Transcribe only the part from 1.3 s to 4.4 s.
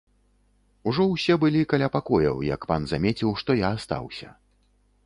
былі каля пакояў, як пан замеціў, што я астаўся.